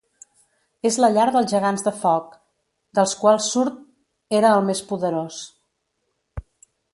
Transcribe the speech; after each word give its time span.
És 0.89 0.95
la 1.01 1.09
llar 1.17 1.25
dels 1.35 1.51
Gegants 1.51 1.85
de 1.87 1.93
Foc, 2.05 2.33
dels 3.01 3.13
quals 3.19 3.51
Surt 3.57 3.77
era 4.39 4.55
el 4.55 4.67
més 4.71 4.83
poderós. 4.93 5.39